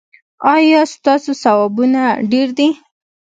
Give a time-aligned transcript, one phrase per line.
[0.53, 2.01] ایا ستاسو ثوابونه
[2.31, 2.69] ډیر دي؟